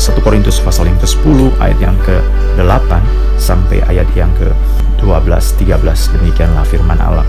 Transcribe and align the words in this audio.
1 0.00 0.16
Korintus 0.24 0.64
pasal 0.64 0.88
yang 0.88 0.96
ke-10 0.96 1.60
ayat 1.60 1.76
yang 1.76 1.92
ke-8 2.00 2.88
sampai 3.36 3.84
ayat 3.84 4.08
yang 4.16 4.32
ke-12 4.40 5.28
13 5.60 5.76
demikianlah 6.16 6.64
firman 6.64 6.96
Allah. 6.96 7.28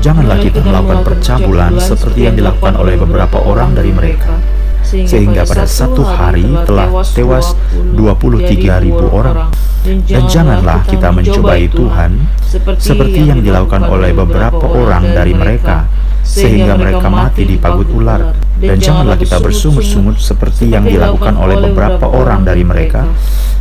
Janganlah 0.00 0.40
kita 0.40 0.64
melakukan 0.64 1.04
percabulan 1.04 1.76
seperti 1.76 2.24
yang 2.24 2.40
dilakukan 2.40 2.72
oleh 2.80 2.96
beberapa 2.96 3.36
orang 3.44 3.76
dari 3.76 3.92
mereka. 3.92 4.32
sehingga 4.86 5.42
pada 5.42 5.66
satu 5.66 6.06
hari 6.06 6.46
telah 6.62 6.88
tewas 7.10 7.58
23 7.74 8.86
ribu 8.86 9.04
orang. 9.12 9.50
Dan 9.82 10.24
janganlah 10.30 10.86
kita 10.86 11.10
mencobai 11.10 11.66
Tuhan 11.68 12.32
seperti 12.78 13.28
yang 13.28 13.42
dilakukan 13.42 13.82
oleh 13.82 14.14
beberapa 14.14 14.62
orang 14.62 15.10
dari 15.10 15.34
mereka, 15.34 15.90
sehingga 16.26 16.74
mereka 16.74 17.06
mati 17.06 17.46
di 17.46 17.54
pagut 17.54 17.86
ular. 17.94 18.34
Dan 18.56 18.80
janganlah 18.80 19.20
kita 19.20 19.38
bersungut-sungut 19.38 20.18
seperti 20.18 20.72
yang 20.72 20.82
dilakukan 20.82 21.36
oleh 21.38 21.60
beberapa 21.60 22.08
orang 22.08 22.42
dari 22.42 22.66
mereka, 22.66 23.06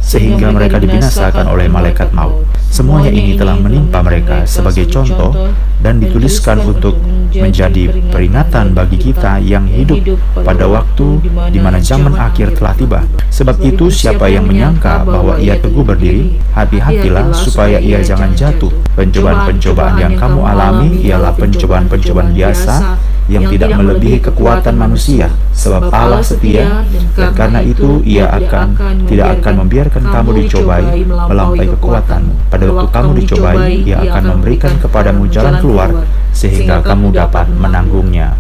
sehingga 0.02 0.50
mereka 0.50 0.82
dibinasakan 0.82 1.46
oleh 1.52 1.70
malaikat 1.70 2.10
maut. 2.16 2.48
Semuanya 2.76 3.08
ini 3.08 3.40
telah 3.40 3.56
menimpa 3.56 4.04
mereka 4.04 4.44
sebagai 4.44 4.84
contoh 4.92 5.32
dan 5.80 5.96
dituliskan 5.96 6.60
untuk 6.60 7.00
menjadi 7.32 7.88
peringatan 8.12 8.76
bagi 8.76 9.00
kita 9.00 9.40
yang 9.40 9.64
hidup 9.64 10.20
pada 10.44 10.68
waktu 10.68 11.24
di 11.56 11.60
mana 11.64 11.80
zaman 11.80 12.20
akhir 12.20 12.60
telah 12.60 12.76
tiba. 12.76 13.00
Sebab 13.32 13.64
itu 13.64 13.88
siapa 13.88 14.28
yang 14.28 14.44
menyangka 14.44 15.08
bahwa 15.08 15.40
ia 15.40 15.56
teguh 15.56 15.88
berdiri, 15.88 16.36
hati-hatilah 16.52 17.32
supaya 17.32 17.80
ia 17.80 18.04
jangan 18.04 18.36
jatuh. 18.36 18.76
Pencobaan-pencobaan 19.00 19.96
yang 19.96 20.20
kamu 20.20 20.44
alami 20.44 21.00
ialah 21.00 21.32
pencobaan-pencobaan 21.32 22.36
biasa 22.36 23.00
yang 23.26 23.50
tidak 23.50 23.74
melebihi 23.74 24.22
kekuatan 24.22 24.78
manusia, 24.78 25.34
sebab 25.50 25.90
Allah 25.90 26.22
setia, 26.22 26.86
dan 27.18 27.34
karena 27.34 27.58
itu 27.66 27.98
Ia 28.06 28.30
akan 28.30 28.78
tidak 29.10 29.42
akan 29.42 29.66
membiarkan 29.66 30.04
kamu 30.14 30.46
dicobai 30.46 31.02
melampaui 31.10 31.68
kekuatanmu. 31.74 32.34
Pada 32.54 32.65
waktu 32.72 32.94
kamu 32.94 33.12
dicobai, 33.22 33.74
Ia 33.86 33.98
akan 34.02 34.24
memberikan 34.38 34.74
kepadamu 34.82 35.28
jalan 35.30 35.56
keluar, 35.62 35.90
sehingga 36.32 36.82
kamu 36.82 37.14
dapat 37.14 37.46
menanggungnya. 37.52 38.34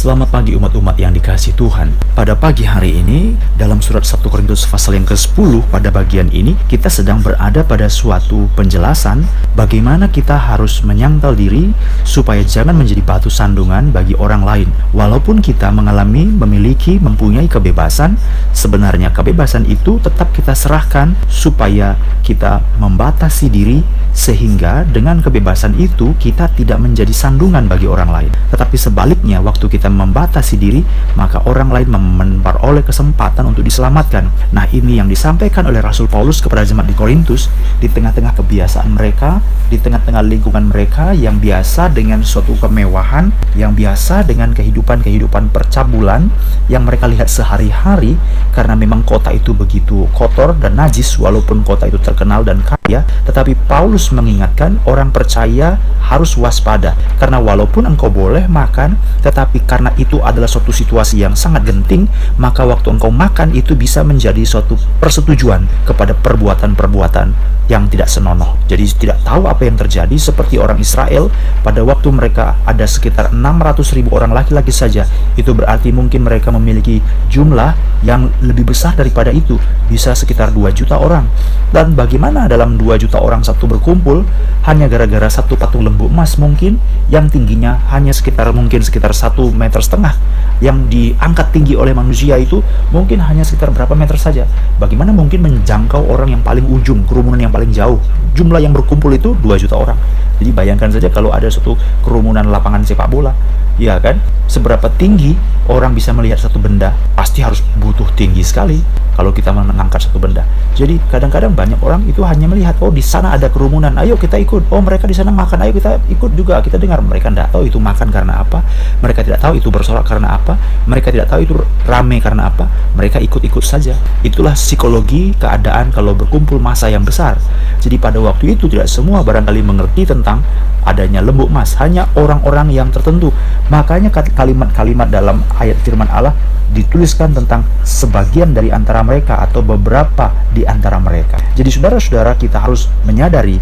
Selamat 0.00 0.32
pagi 0.32 0.56
umat-umat 0.56 0.96
yang 0.96 1.12
dikasih 1.12 1.52
Tuhan. 1.60 1.92
Pada 2.16 2.32
pagi 2.32 2.64
hari 2.64 3.04
ini, 3.04 3.36
dalam 3.60 3.84
surat 3.84 4.00
1 4.00 4.32
Korintus 4.32 4.64
pasal 4.64 4.96
yang 4.96 5.04
ke-10 5.04 5.68
pada 5.68 5.92
bagian 5.92 6.32
ini, 6.32 6.56
kita 6.72 6.88
sedang 6.88 7.20
berada 7.20 7.60
pada 7.60 7.84
suatu 7.84 8.48
penjelasan 8.56 9.28
bagaimana 9.52 10.08
kita 10.08 10.40
harus 10.40 10.80
menyangkal 10.80 11.36
diri 11.36 11.76
supaya 12.00 12.40
jangan 12.40 12.80
menjadi 12.80 13.04
batu 13.04 13.28
sandungan 13.28 13.92
bagi 13.92 14.16
orang 14.16 14.40
lain. 14.40 14.72
Walaupun 14.96 15.44
kita 15.44 15.68
mengalami, 15.68 16.24
memiliki, 16.24 16.96
mempunyai 16.96 17.44
kebebasan, 17.44 18.16
sebenarnya 18.56 19.12
kebebasan 19.12 19.68
itu 19.68 20.00
tetap 20.00 20.32
kita 20.32 20.56
serahkan 20.56 21.12
supaya 21.28 22.00
kita 22.24 22.64
membatasi 22.80 23.52
diri 23.52 23.84
sehingga 24.16 24.82
dengan 24.88 25.22
kebebasan 25.22 25.78
itu 25.78 26.16
kita 26.18 26.50
tidak 26.56 26.80
menjadi 26.82 27.12
sandungan 27.12 27.68
bagi 27.68 27.86
orang 27.86 28.10
lain. 28.10 28.32
Tetapi 28.50 28.76
sebaliknya, 28.80 29.38
waktu 29.44 29.70
kita 29.70 29.89
membatasi 29.94 30.58
diri, 30.60 30.82
maka 31.14 31.40
orang 31.46 31.70
lain 31.72 31.88
memperoleh 31.90 32.84
kesempatan 32.84 33.48
untuk 33.48 33.64
diselamatkan. 33.64 34.28
Nah, 34.52 34.66
ini 34.70 34.98
yang 34.98 35.08
disampaikan 35.08 35.64
oleh 35.64 35.80
Rasul 35.80 36.10
Paulus 36.10 36.42
kepada 36.44 36.66
jemaat 36.66 36.90
di 36.90 36.96
Korintus 36.98 37.48
di 37.80 37.88
tengah-tengah 37.88 38.36
kebiasaan 38.36 38.92
mereka, 38.92 39.40
di 39.72 39.80
tengah-tengah 39.80 40.20
lingkungan 40.26 40.68
mereka 40.68 41.14
yang 41.16 41.40
biasa 41.40 41.88
dengan 41.94 42.20
suatu 42.26 42.52
kemewahan, 42.60 43.32
yang 43.56 43.72
biasa 43.72 44.26
dengan 44.26 44.52
kehidupan-kehidupan 44.52 45.54
percabulan 45.54 46.28
yang 46.66 46.84
mereka 46.84 47.06
lihat 47.06 47.30
sehari-hari 47.30 48.20
karena 48.52 48.76
memang 48.76 49.00
kota 49.06 49.32
itu 49.32 49.56
begitu 49.56 50.04
kotor 50.12 50.52
dan 50.60 50.76
najis 50.76 51.16
walaupun 51.16 51.64
kota 51.64 51.88
itu 51.88 51.96
terkenal 51.96 52.44
dan 52.44 52.60
kaya, 52.60 53.08
tetapi 53.24 53.56
Paulus 53.64 54.12
mengingatkan 54.12 54.76
orang 54.84 55.08
percaya 55.08 55.80
harus 56.04 56.36
waspada 56.36 56.92
karena 57.16 57.40
walaupun 57.40 57.88
engkau 57.88 58.12
boleh 58.12 58.44
makan, 58.44 59.00
tetapi 59.24 59.64
karena 59.64 59.79
karena 59.80 59.96
itu 59.96 60.20
adalah 60.20 60.44
suatu 60.44 60.76
situasi 60.76 61.24
yang 61.24 61.32
sangat 61.32 61.64
genting, 61.64 62.04
maka 62.36 62.68
waktu 62.68 62.92
engkau 62.92 63.08
makan 63.08 63.56
itu 63.56 63.72
bisa 63.72 64.04
menjadi 64.04 64.44
suatu 64.44 64.76
persetujuan 65.00 65.64
kepada 65.88 66.12
perbuatan-perbuatan 66.20 67.32
yang 67.70 67.86
tidak 67.86 68.10
senonoh. 68.10 68.58
Jadi 68.66 68.84
tidak 68.98 69.22
tahu 69.22 69.46
apa 69.46 69.62
yang 69.62 69.78
terjadi 69.78 70.12
seperti 70.18 70.58
orang 70.58 70.82
Israel 70.82 71.30
pada 71.62 71.86
waktu 71.86 72.10
mereka 72.10 72.58
ada 72.66 72.82
sekitar 72.82 73.30
600 73.30 73.96
ribu 73.96 74.10
orang 74.12 74.34
laki-laki 74.34 74.74
saja. 74.74 75.06
Itu 75.38 75.54
berarti 75.54 75.94
mungkin 75.94 76.26
mereka 76.26 76.50
memiliki 76.50 76.98
jumlah 77.30 78.02
yang 78.02 78.28
lebih 78.42 78.74
besar 78.74 78.98
daripada 78.98 79.30
itu, 79.30 79.56
bisa 79.86 80.12
sekitar 80.18 80.50
2 80.50 80.74
juta 80.74 80.98
orang. 80.98 81.30
Dan 81.70 81.94
bagaimana 81.94 82.50
dalam 82.50 82.74
2 82.74 82.98
juta 82.98 83.22
orang 83.22 83.46
satu 83.46 83.70
berkumpul 83.70 84.26
hanya 84.66 84.90
gara-gara 84.90 85.30
satu 85.30 85.54
patung 85.54 85.86
lembu 85.86 86.10
emas 86.10 86.34
mungkin 86.36 86.82
yang 87.06 87.30
tingginya 87.30 87.78
hanya 87.94 88.10
sekitar 88.10 88.50
mungkin 88.50 88.82
sekitar 88.82 89.14
satu 89.14 89.54
meter 89.60 89.84
setengah 89.84 90.16
yang 90.64 90.88
diangkat 90.88 91.52
tinggi 91.52 91.76
oleh 91.76 91.92
manusia 91.92 92.40
itu 92.40 92.64
mungkin 92.88 93.20
hanya 93.20 93.44
sekitar 93.44 93.68
berapa 93.72 93.92
meter 93.92 94.16
saja. 94.16 94.48
Bagaimana 94.80 95.12
mungkin 95.12 95.44
menjangkau 95.44 96.08
orang 96.08 96.32
yang 96.32 96.42
paling 96.44 96.64
ujung, 96.64 97.04
kerumunan 97.04 97.40
yang 97.40 97.52
paling 97.52 97.68
jauh? 97.68 98.00
Jumlah 98.32 98.60
yang 98.64 98.72
berkumpul 98.72 99.12
itu 99.12 99.36
2 99.36 99.60
juta 99.60 99.76
orang. 99.76 100.00
Jadi 100.40 100.50
bayangkan 100.56 100.88
saja 100.88 101.12
kalau 101.12 101.28
ada 101.36 101.52
satu 101.52 101.76
kerumunan 102.00 102.48
lapangan 102.48 102.80
sepak 102.80 103.12
bola, 103.12 103.36
ya 103.80 103.96
kan? 103.96 104.20
Seberapa 104.44 104.92
tinggi 105.00 105.32
orang 105.72 105.96
bisa 105.96 106.12
melihat 106.12 106.36
satu 106.36 106.60
benda? 106.60 106.92
Pasti 107.16 107.40
harus 107.40 107.64
butuh 107.80 108.06
tinggi 108.12 108.44
sekali 108.44 108.82
kalau 109.16 109.36
kita 109.36 109.52
mengangkat 109.52 110.04
satu 110.08 110.16
benda. 110.16 110.44
Jadi 110.72 110.96
kadang-kadang 111.12 111.52
banyak 111.52 111.76
orang 111.84 112.04
itu 112.08 112.24
hanya 112.24 112.48
melihat, 112.48 112.76
oh 112.80 112.88
di 112.88 113.04
sana 113.04 113.36
ada 113.36 113.52
kerumunan, 113.52 113.92
ayo 114.00 114.16
kita 114.16 114.40
ikut. 114.40 114.72
Oh 114.72 114.80
mereka 114.80 115.04
di 115.04 115.12
sana 115.12 115.28
makan, 115.28 115.60
ayo 115.64 115.72
kita 115.76 116.00
ikut 116.08 116.30
juga. 116.34 116.60
Kita 116.64 116.80
dengar 116.80 117.04
mereka 117.04 117.28
tidak 117.28 117.52
tahu 117.52 117.68
itu 117.68 117.76
makan 117.76 118.08
karena 118.08 118.40
apa, 118.40 118.64
mereka 119.04 119.20
tidak 119.20 119.44
tahu 119.44 119.60
itu 119.60 119.68
bersorak 119.68 120.08
karena 120.08 120.40
apa, 120.40 120.56
mereka 120.88 121.12
tidak 121.12 121.28
tahu 121.28 121.40
itu 121.44 121.54
rame 121.84 122.16
karena 122.18 122.48
apa. 122.48 122.64
Mereka 122.96 123.20
ikut-ikut 123.20 123.62
saja. 123.62 123.92
Itulah 124.24 124.56
psikologi 124.56 125.36
keadaan 125.36 125.92
kalau 125.92 126.16
berkumpul 126.16 126.56
masa 126.56 126.88
yang 126.88 127.04
besar. 127.04 127.36
Jadi 127.80 128.00
pada 128.00 128.18
waktu 128.18 128.56
itu 128.56 128.72
tidak 128.72 128.88
semua 128.88 129.20
barangkali 129.20 129.60
mengerti 129.60 130.08
tentang 130.08 130.40
adanya 130.80 131.20
lembu 131.20 131.44
emas, 131.44 131.76
hanya 131.76 132.08
orang-orang 132.16 132.72
yang 132.72 132.88
tertentu. 132.88 133.28
Makanya 133.70 134.10
kalimat-kalimat 134.12 135.08
dalam 135.08 135.46
ayat 135.54 135.78
firman 135.86 136.10
Allah 136.10 136.34
dituliskan 136.70 137.34
tentang 137.34 137.66
sebagian 137.82 138.54
dari 138.54 138.70
antara 138.70 139.02
mereka 139.02 139.42
atau 139.42 139.62
beberapa 139.62 140.30
di 140.54 140.62
antara 140.62 140.98
mereka. 141.02 141.38
Jadi 141.54 141.70
saudara-saudara 141.70 142.38
kita 142.38 142.62
harus 142.62 142.86
menyadari 143.06 143.58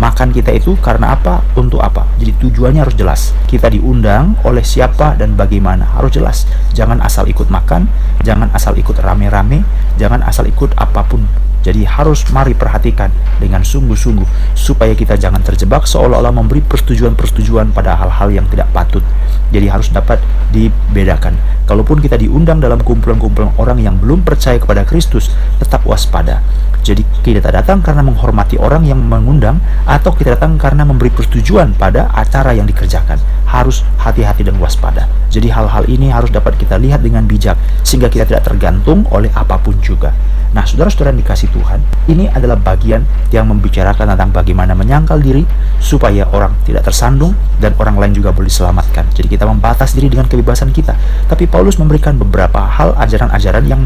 makan 0.00 0.32
kita 0.32 0.52
itu 0.52 0.76
karena 0.80 1.16
apa, 1.16 1.44
untuk 1.56 1.80
apa. 1.84 2.08
Jadi 2.16 2.32
tujuannya 2.38 2.80
harus 2.84 2.96
jelas. 2.96 3.20
Kita 3.48 3.68
diundang 3.68 4.38
oleh 4.46 4.64
siapa 4.64 5.16
dan 5.16 5.36
bagaimana 5.36 5.96
harus 5.98 6.12
jelas. 6.14 6.48
Jangan 6.72 7.00
asal 7.04 7.28
ikut 7.28 7.48
makan, 7.52 7.88
jangan 8.24 8.48
asal 8.56 8.76
ikut 8.76 8.96
rame-rame, 9.00 9.64
jangan 10.00 10.24
asal 10.24 10.48
ikut 10.48 10.72
apa 10.76 11.04
pun 11.04 11.24
jadi 11.62 11.86
harus 11.86 12.26
mari 12.34 12.58
perhatikan 12.58 13.08
dengan 13.38 13.62
sungguh-sungguh 13.62 14.58
supaya 14.58 14.98
kita 14.98 15.14
jangan 15.14 15.38
terjebak 15.46 15.86
seolah-olah 15.86 16.34
memberi 16.34 16.58
persetujuan-persetujuan 16.66 17.70
pada 17.70 17.94
hal-hal 17.94 18.34
yang 18.34 18.46
tidak 18.50 18.66
patut. 18.74 19.06
Jadi 19.54 19.70
harus 19.70 19.86
dapat 19.94 20.18
dibedakan. 20.50 21.38
Kalaupun 21.62 22.02
kita 22.02 22.18
diundang 22.18 22.58
dalam 22.58 22.82
kumpulan-kumpulan 22.82 23.54
orang 23.62 23.78
yang 23.78 23.94
belum 23.94 24.26
percaya 24.26 24.58
kepada 24.58 24.82
Kristus, 24.82 25.30
tetap 25.62 25.86
waspada. 25.86 26.42
Jadi 26.82 27.06
kita 27.22 27.54
datang 27.54 27.78
karena 27.78 28.02
menghormati 28.02 28.58
orang 28.58 28.82
yang 28.82 28.98
mengundang 28.98 29.62
atau 29.84 30.14
kita 30.14 30.38
datang 30.38 30.58
karena 30.58 30.86
memberi 30.86 31.10
persetujuan 31.10 31.74
pada 31.74 32.10
acara 32.14 32.54
yang 32.54 32.66
dikerjakan. 32.68 33.18
Harus 33.48 33.84
hati-hati 34.00 34.46
dan 34.48 34.56
waspada. 34.56 35.08
Jadi 35.28 35.48
hal-hal 35.52 35.84
ini 35.88 36.08
harus 36.08 36.32
dapat 36.32 36.56
kita 36.56 36.76
lihat 36.80 37.04
dengan 37.04 37.24
bijak 37.28 37.56
sehingga 37.84 38.08
kita 38.08 38.24
tidak 38.28 38.44
tergantung 38.48 39.04
oleh 39.12 39.28
apa 39.32 39.60
pun 39.60 39.76
juga. 39.80 40.12
Nah, 40.52 40.68
saudara-saudara 40.68 41.16
yang 41.16 41.24
dikasih 41.24 41.48
Tuhan, 41.48 41.80
ini 42.12 42.28
adalah 42.28 42.60
bagian 42.60 43.08
yang 43.32 43.48
membicarakan 43.48 44.12
tentang 44.12 44.36
bagaimana 44.36 44.76
menyangkal 44.76 45.16
diri 45.16 45.48
supaya 45.80 46.28
orang 46.28 46.52
tidak 46.68 46.84
tersandung 46.84 47.32
dan 47.56 47.72
orang 47.80 47.96
lain 47.96 48.12
juga 48.12 48.36
boleh 48.36 48.52
diselamatkan. 48.52 49.08
Jadi 49.16 49.32
kita 49.32 49.48
membatas 49.48 49.96
diri 49.96 50.12
dengan 50.12 50.28
kebebasan 50.28 50.68
kita. 50.68 50.92
Tapi 51.24 51.48
Paulus 51.48 51.80
memberikan 51.80 52.20
beberapa 52.20 52.60
hal 52.68 52.92
ajaran-ajaran 53.00 53.64
yang 53.64 53.80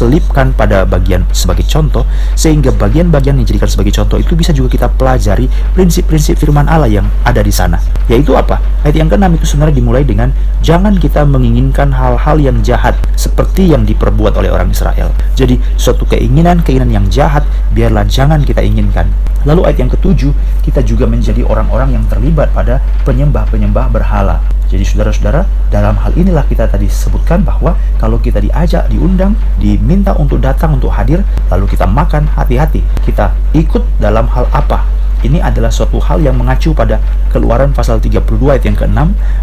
diselipkan 0.00 0.56
pada 0.56 0.88
bagian 0.88 1.28
sebagai 1.36 1.68
contoh 1.68 2.08
sehingga 2.32 2.72
bagian-bagian 2.72 3.36
yang 3.36 3.44
dijadikan 3.44 3.68
sebagai 3.68 3.92
contoh 3.92 4.16
itu 4.16 4.32
bisa 4.32 4.48
juga 4.56 4.72
kita 4.72 4.88
pelajari 4.96 5.44
prinsip-prinsip 5.76 6.40
firman 6.40 6.64
Allah 6.72 6.88
yang 6.88 7.04
ada 7.28 7.44
di 7.44 7.52
sana. 7.52 7.76
Yaitu 8.08 8.32
apa? 8.32 8.56
Ayat 8.80 8.96
yang 8.96 9.12
keenam 9.12 9.36
itu 9.36 9.44
sebenarnya 9.44 9.76
dimulai 9.76 10.08
dengan 10.08 10.32
jangan 10.64 10.96
kita 10.96 11.28
menginginkan 11.28 11.92
hal-hal 11.92 12.40
yang 12.40 12.64
jahat 12.64 12.96
seperti 13.12 13.68
yang 13.76 13.84
diperbuat 13.84 14.32
oleh 14.40 14.48
orang 14.48 14.72
Israel. 14.72 15.12
Jadi 15.36 15.60
suatu 15.76 16.08
keinginan-keinginan 16.08 16.88
yang 16.88 17.06
jahat 17.12 17.44
biarlah 17.76 18.08
jangan 18.08 18.40
kita 18.40 18.64
inginkan. 18.64 19.12
Lalu 19.44 19.68
ayat 19.68 19.78
yang 19.84 19.92
ketujuh, 19.92 20.32
kita 20.64 20.80
juga 20.84 21.04
menjadi 21.08 21.44
orang-orang 21.44 21.96
yang 21.96 22.04
terlibat 22.08 22.52
pada 22.56 22.80
penyembah-penyembah 23.08 23.88
berhala. 23.88 24.40
Jadi 24.70 24.86
saudara-saudara, 24.86 25.42
dalam 25.66 25.98
hal 25.98 26.14
inilah 26.14 26.46
kita 26.46 26.70
tadi 26.70 26.86
sebutkan 26.86 27.42
bahwa 27.42 27.74
kalau 27.98 28.22
kita 28.22 28.38
diajak, 28.38 28.86
diundang, 28.86 29.34
di 29.58 29.74
diminta 29.90 30.14
untuk 30.14 30.38
datang 30.38 30.78
untuk 30.78 30.94
hadir, 30.94 31.26
lalu 31.50 31.66
kita 31.66 31.82
makan, 31.82 32.30
hati-hati. 32.38 32.78
Kita 33.02 33.34
ikut 33.50 33.82
dalam 33.98 34.30
hal 34.30 34.46
apa? 34.54 34.86
Ini 35.26 35.42
adalah 35.42 35.66
suatu 35.66 35.98
hal 35.98 36.22
yang 36.22 36.38
mengacu 36.38 36.70
pada 36.70 37.02
keluaran 37.34 37.74
pasal 37.74 37.98
32 37.98 38.38
ayat 38.54 38.62
yang 38.70 38.78
ke-6 38.78 38.98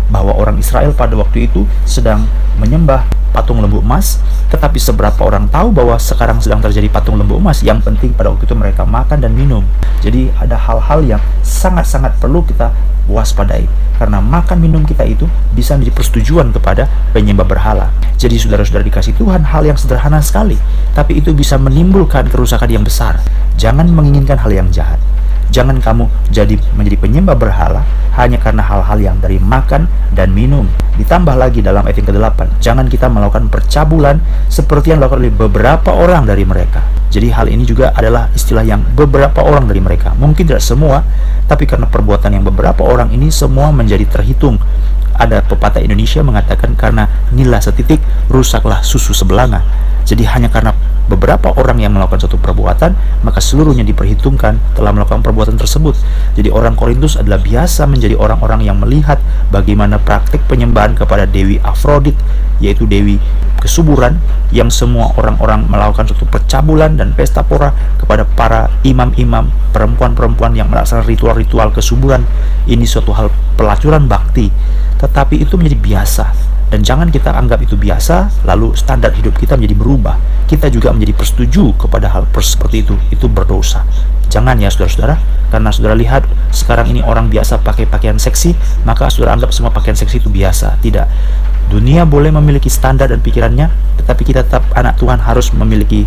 bahwa 0.07 0.31
orang 0.39 0.55
Israel 0.55 0.95
pada 0.95 1.19
waktu 1.19 1.51
itu 1.51 1.67
sedang 1.83 2.23
menyembah 2.63 3.03
patung 3.35 3.59
lembu 3.59 3.83
emas 3.83 4.23
tetapi 4.49 4.81
seberapa 4.81 5.19
orang 5.21 5.45
tahu 5.51 5.69
bahwa 5.69 5.99
sekarang 6.01 6.41
sedang 6.41 6.63
terjadi 6.63 6.89
patung 6.89 7.19
lembu 7.21 7.37
emas 7.37 7.61
yang 7.61 7.77
penting 7.77 8.09
pada 8.17 8.33
waktu 8.33 8.49
itu 8.49 8.57
mereka 8.57 8.89
makan 8.89 9.21
dan 9.21 9.37
minum 9.37 9.61
jadi 10.01 10.33
ada 10.41 10.57
hal-hal 10.57 11.05
yang 11.05 11.21
sangat-sangat 11.45 12.17
perlu 12.17 12.41
kita 12.41 12.73
waspadai 13.07 13.65
karena 13.97 14.21
makan 14.21 14.61
minum 14.61 14.83
kita 14.83 15.07
itu 15.07 15.25
bisa 15.55 15.73
menjadi 15.73 15.95
persetujuan 15.97 16.53
kepada 16.53 16.85
penyembah 17.15 17.47
berhala. 17.47 17.89
Jadi 18.19 18.37
saudara-saudara 18.37 18.85
dikasih 18.85 19.17
Tuhan 19.17 19.47
hal 19.47 19.65
yang 19.65 19.79
sederhana 19.79 20.21
sekali 20.21 20.59
tapi 20.93 21.17
itu 21.17 21.33
bisa 21.33 21.57
menimbulkan 21.57 22.29
kerusakan 22.29 22.69
yang 22.69 22.83
besar. 22.85 23.19
Jangan 23.57 23.89
menginginkan 23.89 24.37
hal 24.37 24.53
yang 24.53 24.69
jahat 24.69 25.01
Jangan 25.51 25.79
kamu 25.79 26.05
jadi 26.29 26.59
menjadi 26.75 26.97
penyembah 26.99 27.35
berhala 27.39 27.81
hanya 28.17 28.41
karena 28.41 28.65
hal-hal 28.65 28.97
yang 28.97 29.17
dari 29.21 29.37
makan 29.37 29.85
dan 30.11 30.33
minum. 30.33 30.65
Ditambah 30.97 31.37
lagi 31.37 31.61
dalam 31.61 31.85
ayat 31.85 32.01
yang 32.01 32.09
ke-8, 32.09 32.39
jangan 32.57 32.85
kita 32.89 33.05
melakukan 33.07 33.47
percabulan 33.53 34.17
seperti 34.49 34.91
yang 34.91 34.99
dilakukan 34.99 35.21
oleh 35.21 35.33
beberapa 35.33 35.93
orang 35.93 36.25
dari 36.25 36.41
mereka. 36.41 36.81
Jadi 37.13 37.31
hal 37.31 37.47
ini 37.47 37.63
juga 37.63 37.93
adalah 37.93 38.27
istilah 38.33 38.65
yang 38.65 38.83
beberapa 38.97 39.39
orang 39.45 39.69
dari 39.69 39.79
mereka. 39.79 40.11
Mungkin 40.17 40.43
tidak 40.43 40.59
semua, 40.59 41.05
tapi 41.45 41.69
karena 41.69 41.87
perbuatan 41.87 42.35
yang 42.35 42.43
beberapa 42.43 42.83
orang 42.83 43.13
ini 43.13 43.31
semua 43.31 43.71
menjadi 43.71 44.03
terhitung. 44.09 44.59
Ada 45.17 45.41
pepatah 45.45 45.81
Indonesia 45.81 46.21
mengatakan 46.21 46.77
karena 46.77 47.09
nila 47.33 47.57
setitik 47.61 48.01
rusaklah 48.29 48.81
susu 48.85 49.15
sebelanga. 49.15 49.63
Jadi 50.07 50.23
hanya 50.23 50.47
karena 50.47 50.71
beberapa 51.11 51.51
orang 51.55 51.83
yang 51.83 51.91
melakukan 51.91 52.23
suatu 52.23 52.39
perbuatan, 52.39 52.95
maka 53.27 53.43
seluruhnya 53.43 53.83
diperhitungkan 53.83 54.55
telah 54.75 54.91
melakukan 54.95 55.19
perbuatan 55.19 55.59
tersebut. 55.59 55.99
Jadi 56.39 56.47
orang 56.47 56.79
Korintus 56.79 57.19
adalah 57.19 57.43
biasa 57.43 57.83
menjadi 57.91 58.15
orang-orang 58.15 58.63
yang 58.63 58.79
melihat 58.79 59.19
bagaimana 59.51 59.99
praktik 59.99 60.43
penyembahan 60.47 60.95
kepada 60.95 61.27
Dewi 61.27 61.59
Afrodit, 61.59 62.15
yaitu 62.63 62.87
Dewi 62.87 63.19
kesuburan 63.59 64.21
yang 64.55 64.71
semua 64.71 65.11
orang-orang 65.19 65.67
melakukan 65.67 66.07
suatu 66.07 66.23
percabulan 66.23 66.95
dan 66.95 67.11
pesta 67.11 67.43
pora 67.43 67.75
kepada 67.99 68.23
para 68.23 68.71
imam-imam 68.87 69.51
perempuan-perempuan 69.75 70.55
yang 70.55 70.71
melaksanakan 70.71 71.03
ritual-ritual 71.03 71.75
kesuburan. 71.75 72.23
Ini 72.63 72.87
suatu 72.87 73.11
hal 73.11 73.27
pelacuran 73.59 74.07
bakti, 74.07 74.47
tetapi 75.03 75.43
itu 75.43 75.59
menjadi 75.59 75.77
biasa 75.79 76.56
dan 76.67 76.83
jangan 76.83 77.07
kita 77.07 77.31
anggap 77.31 77.63
itu 77.63 77.79
biasa, 77.79 78.43
lalu 78.43 78.75
standar 78.75 79.15
hidup 79.15 79.39
kita 79.39 79.55
menjadi 79.55 79.75
berubah. 79.79 80.15
Kita 80.51 80.67
juga 80.67 80.91
menjadi 80.91 81.15
persetuju 81.15 81.75
kepada 81.79 82.11
hal 82.11 82.27
seperti 82.43 82.83
itu. 82.83 82.95
Itu 83.07 83.31
berdosa. 83.31 83.87
Jangan 84.27 84.59
ya 84.59 84.67
saudara-saudara, 84.67 85.15
karena 85.47 85.69
saudara 85.71 85.95
lihat 85.95 86.27
sekarang 86.51 86.91
ini 86.91 86.99
orang 86.99 87.31
biasa 87.31 87.63
pakai 87.63 87.87
pakaian 87.87 88.19
seksi, 88.19 88.51
maka 88.83 89.07
saudara 89.07 89.39
anggap 89.39 89.55
semua 89.55 89.71
pakaian 89.71 89.95
seksi 89.95 90.19
itu 90.19 90.27
biasa. 90.27 90.75
Tidak. 90.83 91.07
Dunia 91.71 92.03
boleh 92.03 92.35
memiliki 92.35 92.67
standar 92.67 93.07
dan 93.07 93.23
pikirannya, 93.23 93.71
tetapi 94.03 94.27
kita 94.27 94.43
tetap 94.43 94.67
anak 94.75 94.99
Tuhan 94.99 95.23
harus 95.23 95.55
memiliki 95.55 96.03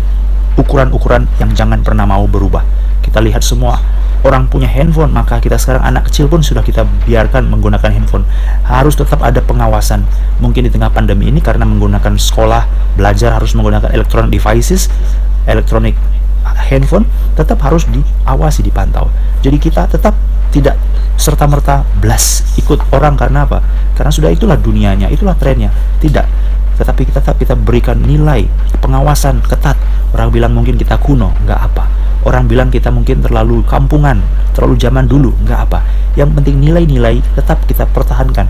ukuran-ukuran 0.61 1.25
yang 1.41 1.49
jangan 1.57 1.81
pernah 1.81 2.05
mau 2.05 2.25
berubah. 2.29 2.61
Kita 3.01 3.17
lihat 3.17 3.41
semua 3.41 3.81
orang 4.21 4.45
punya 4.45 4.69
handphone, 4.69 5.09
maka 5.09 5.41
kita 5.41 5.57
sekarang 5.57 5.81
anak 5.81 6.09
kecil 6.09 6.29
pun 6.29 6.45
sudah 6.45 6.61
kita 6.61 6.85
biarkan 7.05 7.49
menggunakan 7.49 7.89
handphone. 7.89 8.25
Harus 8.65 8.93
tetap 8.93 9.21
ada 9.25 9.41
pengawasan. 9.41 10.05
Mungkin 10.37 10.69
di 10.69 10.71
tengah 10.71 10.93
pandemi 10.93 11.29
ini 11.29 11.41
karena 11.41 11.65
menggunakan 11.65 12.17
sekolah, 12.17 12.95
belajar 12.97 13.33
harus 13.33 13.57
menggunakan 13.57 13.89
electronic 13.89 14.29
devices, 14.29 14.93
electronic 15.49 15.97
handphone 16.69 17.05
tetap 17.33 17.57
harus 17.65 17.85
diawasi, 17.89 18.61
dipantau. 18.61 19.09
Jadi 19.41 19.57
kita 19.57 19.89
tetap 19.89 20.13
tidak 20.53 20.77
serta-merta 21.17 21.85
blas 22.01 22.43
ikut 22.57 22.81
orang 22.93 23.17
karena 23.17 23.45
apa? 23.45 23.61
Karena 23.97 24.11
sudah 24.13 24.29
itulah 24.29 24.57
dunianya, 24.57 25.09
itulah 25.09 25.33
trennya. 25.33 25.73
Tidak. 25.97 26.25
Tetapi 26.77 27.01
kita 27.09 27.21
tetap 27.21 27.37
kita 27.37 27.53
berikan 27.57 27.97
nilai 27.97 28.45
pengawasan 28.81 29.41
ketat. 29.45 29.77
Orang 30.11 30.29
bilang 30.29 30.53
mungkin 30.53 30.75
kita 30.77 30.97
kuno, 30.99 31.33
nggak 31.45 31.61
apa 31.61 32.10
Orang 32.21 32.45
bilang 32.45 32.69
kita 32.69 32.93
mungkin 32.93 33.25
terlalu 33.25 33.65
kampungan, 33.65 34.21
terlalu 34.53 34.77
zaman 34.77 35.09
dulu, 35.09 35.33
nggak 35.41 35.59
apa. 35.69 35.79
Yang 36.13 36.29
penting 36.37 36.55
nilai-nilai 36.61 37.17
tetap 37.33 37.65
kita 37.65 37.89
pertahankan. 37.89 38.45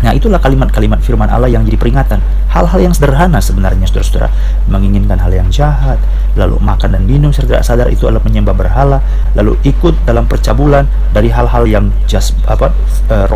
Nah 0.00 0.16
itulah 0.16 0.40
kalimat-kalimat 0.40 1.00
firman 1.04 1.28
Allah 1.28 1.52
yang 1.52 1.64
jadi 1.68 1.76
peringatan. 1.76 2.18
Hal-hal 2.50 2.80
yang 2.80 2.94
sederhana 2.96 3.38
sebenarnya 3.38 3.84
saudara-saudara. 3.84 4.32
Menginginkan 4.66 5.18
hal 5.18 5.30
yang 5.30 5.48
jahat 5.50 5.98
Lalu 6.38 6.62
makan 6.62 6.94
dan 6.94 7.02
minum 7.04 7.34
tidak 7.34 7.66
sadar 7.66 7.90
itu 7.90 8.06
adalah 8.06 8.22
menyembah 8.22 8.54
berhala. 8.54 9.02
Lalu 9.34 9.58
ikut 9.66 10.06
dalam 10.06 10.26
percabulan 10.30 10.86
Dari 11.10 11.30
hal-hal 11.30 11.66
yang 11.66 11.90
jas, 12.06 12.34
apa, 12.46 12.70
eh, 13.10 13.26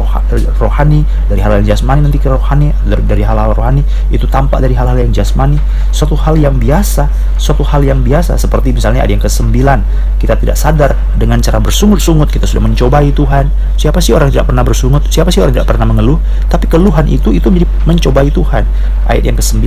rohani 0.58 1.06
Dari 1.31 1.40
hal-hal 1.43 1.62
yang 1.62 1.75
jasmani 1.75 2.06
nanti 2.06 2.19
ke 2.19 2.31
rohani 2.31 2.70
Dari 2.87 3.22
hal-hal 3.22 3.55
rohani 3.55 3.82
Itu 4.10 4.26
tampak 4.31 4.62
dari 4.64 4.75
hal-hal 4.75 4.99
yang 4.99 5.12
jasmani. 5.14 5.58
Suatu 5.90 6.14
hal 6.19 6.38
yang 6.38 6.56
biasa 6.58 7.10
Suatu 7.38 7.62
hal 7.67 7.82
yang 7.82 8.02
biasa 8.02 8.38
Seperti 8.38 8.75
misalnya 8.75 9.05
ada 9.05 9.12
yang 9.12 9.22
kesembilan 9.22 9.82
Kita 10.19 10.38
tidak 10.38 10.56
sadar 10.58 10.94
dengan 11.14 11.38
cara 11.38 11.58
bersungut-sungut 11.62 12.31
Kita 12.31 12.49
sudah 12.49 12.64
mencobai 12.67 13.10
Tuhan. 13.14 13.46
Siapa 13.78 13.99
sih 14.02 14.14
orang 14.14 14.31
yang 14.31 14.43
tidak 14.43 14.49
pernah 14.55 14.64
bersungut? 14.67 15.02
Siapa 15.10 15.28
sih 15.31 15.43
orang 15.43 15.55
yang 15.55 15.62
tidak 15.62 15.70
pernah 15.75 15.87
mengeluh 15.90 16.19
tapi 16.54 16.70
keluhan 16.70 17.02
itu 17.10 17.34
itu 17.34 17.50
menjadi 17.50 17.67
mencobai 17.82 18.31
Tuhan. 18.31 18.62
Ayat 19.10 19.26
yang 19.26 19.34
ke-9. 19.34 19.58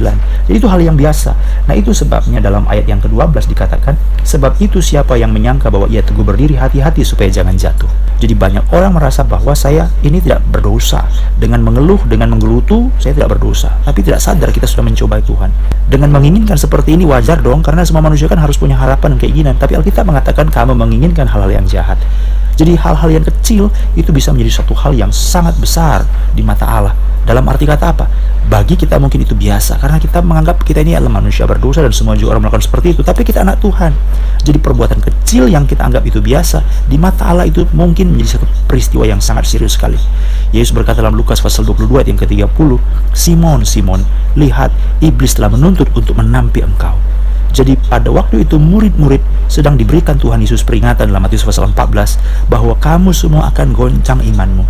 Jadi 0.47 0.55
itu 0.55 0.67
hal 0.71 0.79
yang 0.79 0.95
biasa. 0.95 1.35
Nah 1.67 1.75
itu 1.75 1.91
sebabnya 1.91 2.39
dalam 2.39 2.63
ayat 2.71 2.88
yang 2.88 3.03
ke-12 3.03 3.51
dikatakan 3.51 4.00
sebab 4.23 4.55
itu 4.63 4.79
siapa 4.79 5.19
yang 5.19 5.35
menyangka 5.35 5.67
bahwa 5.67 5.91
ia 5.91 6.00
teguh 6.00 6.23
berdiri 6.23 6.55
hati-hati 6.55 7.03
supaya 7.03 7.27
jangan 7.27 7.59
jatuh? 7.59 7.91
Jadi 8.23 8.33
banyak 8.33 8.71
orang 8.71 8.95
merasa 8.95 9.27
bahwa 9.27 9.51
saya 9.51 9.91
ini 10.00 10.23
tidak 10.23 10.47
berdosa. 10.47 11.03
Dengan 11.35 11.59
mengeluh 11.67 12.00
dengan 12.07 12.31
menggelutu 12.31 12.88
saya 13.03 13.12
tidak 13.12 13.35
berdosa. 13.35 13.75
Tapi 13.83 14.00
tidak 14.00 14.23
sadar 14.23 14.50
kita 14.55 14.63
sudah 14.63 14.88
mencobai 14.88 15.19
Tuhan. 15.21 15.51
Dengan 15.91 16.15
menginginkan 16.15 16.55
seperti 16.55 16.95
ini 16.95 17.03
wajar 17.03 17.43
dong 17.43 17.59
karena 17.59 17.83
semua 17.83 18.00
manusia 18.00 18.31
kan 18.31 18.39
harus 18.39 18.55
punya 18.55 18.79
harapan 18.79 19.19
dan 19.19 19.19
keinginan 19.27 19.55
tapi 19.59 19.75
Alkitab 19.75 20.07
mengatakan 20.07 20.47
kamu 20.47 20.77
menginginkan 20.77 21.27
hal-hal 21.27 21.51
yang 21.51 21.65
jahat 21.67 22.00
jadi 22.57 22.73
hal-hal 22.73 23.09
yang 23.13 23.21
kecil 23.21 23.69
itu 23.93 24.09
bisa 24.09 24.33
menjadi 24.33 24.59
satu 24.59 24.73
hal 24.73 24.97
yang 24.97 25.13
sangat 25.13 25.53
besar 25.61 26.01
di 26.33 26.41
mata 26.41 26.65
Allah. 26.65 26.93
Dalam 27.21 27.45
arti 27.45 27.69
kata 27.69 27.85
apa? 27.93 28.05
Bagi 28.47 28.79
kita 28.79 28.97
mungkin 28.97 29.21
itu 29.21 29.35
biasa 29.35 29.77
karena 29.77 29.99
kita 29.99 30.23
menganggap 30.23 30.63
kita 30.63 30.79
ini 30.81 30.95
adalah 30.95 31.19
manusia 31.21 31.43
berdosa 31.43 31.83
dan 31.83 31.91
semua 31.93 32.15
juga 32.17 32.33
orang 32.33 32.47
melakukan 32.47 32.65
seperti 32.65 32.97
itu. 32.97 33.05
Tapi 33.05 33.21
kita 33.21 33.45
anak 33.45 33.61
Tuhan. 33.61 33.93
Jadi 34.41 34.57
perbuatan 34.57 35.03
kecil 35.03 35.51
yang 35.51 35.67
kita 35.67 35.83
anggap 35.85 36.07
itu 36.07 36.17
biasa 36.23 36.63
di 36.87 36.97
mata 36.97 37.29
Allah 37.29 37.45
itu 37.45 37.67
mungkin 37.75 38.15
menjadi 38.15 38.39
satu 38.39 38.47
peristiwa 38.65 39.03
yang 39.05 39.19
sangat 39.21 39.45
serius 39.45 39.75
sekali. 39.75 39.99
Yesus 40.55 40.71
berkata 40.71 41.03
dalam 41.03 41.19
Lukas 41.19 41.43
pasal 41.43 41.67
22 41.67 41.99
ayat 41.99 42.07
yang 42.09 42.19
ke-30, 42.23 42.79
Simon, 43.11 43.59
Simon, 43.67 44.01
lihat 44.39 44.71
iblis 45.03 45.35
telah 45.35 45.51
menuntut 45.51 45.91
untuk 45.91 46.15
menampi 46.15 46.63
engkau 46.63 46.95
jadi 47.57 47.73
pada 47.89 48.13
waktu 48.13 48.45
itu 48.45 48.61
murid-murid 48.61 49.17
sedang 49.49 49.81
diberikan 49.81 50.13
Tuhan 50.13 50.45
Yesus 50.45 50.61
peringatan 50.61 51.09
dalam 51.09 51.25
Matius 51.25 51.41
pasal 51.41 51.73
14 51.73 52.53
bahwa 52.53 52.77
kamu 52.77 53.09
semua 53.17 53.49
akan 53.49 53.73
goncang 53.73 54.21
imanmu. 54.21 54.61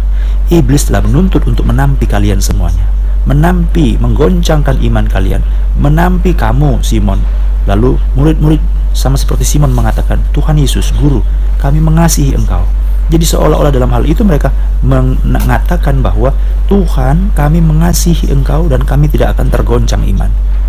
Iblis 0.48 0.88
telah 0.88 1.04
menuntut 1.04 1.44
untuk 1.44 1.68
menampi 1.68 2.08
kalian 2.08 2.40
semuanya. 2.40 2.88
Menampi, 3.28 4.00
menggoncangkan 4.00 4.80
iman 4.80 5.04
kalian. 5.04 5.44
Menampi 5.76 6.32
kamu, 6.32 6.80
Simon. 6.80 7.20
Lalu 7.68 8.00
murid-murid 8.16 8.64
sama 8.96 9.20
seperti 9.20 9.44
Simon 9.44 9.76
mengatakan, 9.76 10.24
Tuhan 10.32 10.56
Yesus, 10.56 10.96
Guru, 10.96 11.20
kami 11.60 11.84
mengasihi 11.84 12.40
engkau. 12.40 12.64
Jadi 13.08 13.24
seolah-olah 13.24 13.72
dalam 13.72 13.88
hal 13.96 14.04
itu 14.04 14.24
mereka 14.28 14.52
mengatakan 14.84 16.04
bahwa 16.04 16.36
Tuhan 16.68 17.32
kami 17.32 17.64
mengasihi 17.64 18.28
engkau 18.36 18.68
dan 18.68 18.84
kami 18.84 19.08
tidak 19.08 19.40
akan 19.40 19.48
tergoncang 19.48 20.04
iman. 20.04 20.28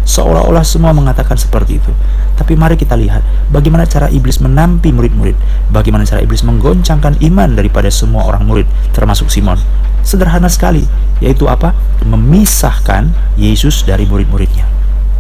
Seolah-olah 0.09 0.64
semua 0.64 0.97
mengatakan 0.97 1.37
seperti 1.37 1.83
itu. 1.83 1.92
Tapi 2.38 2.57
mari 2.57 2.80
kita 2.80 2.97
lihat 2.97 3.21
bagaimana 3.52 3.85
cara 3.85 4.09
iblis 4.09 4.40
menampi 4.40 4.88
murid-murid, 4.95 5.37
bagaimana 5.68 6.07
cara 6.09 6.25
iblis 6.25 6.47
menggoncangkan 6.47 7.21
iman 7.21 7.52
daripada 7.52 7.92
semua 7.92 8.25
orang 8.25 8.47
murid, 8.49 8.64
termasuk 8.97 9.28
Simon. 9.28 9.61
Sederhana 10.00 10.49
sekali, 10.49 10.87
yaitu 11.21 11.45
apa? 11.50 11.76
Memisahkan 12.07 13.12
Yesus 13.37 13.85
dari 13.85 14.09
murid-muridnya. 14.09 14.64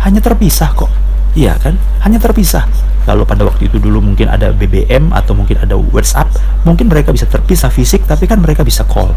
Hanya 0.00 0.22
terpisah 0.24 0.72
kok. 0.72 0.88
Iya 1.36 1.58
kan? 1.60 1.76
Hanya 2.06 2.16
terpisah. 2.22 2.64
Kalau 3.08 3.24
pada 3.24 3.48
waktu 3.48 3.72
itu 3.72 3.80
dulu 3.80 4.04
mungkin 4.04 4.28
ada 4.28 4.52
BBM 4.52 5.16
atau 5.16 5.32
mungkin 5.32 5.56
ada 5.56 5.80
WhatsApp, 5.80 6.28
mungkin 6.68 6.92
mereka 6.92 7.08
bisa 7.08 7.24
terpisah 7.24 7.72
fisik, 7.72 8.04
tapi 8.04 8.28
kan 8.28 8.36
mereka 8.36 8.60
bisa 8.60 8.84
call. 8.84 9.16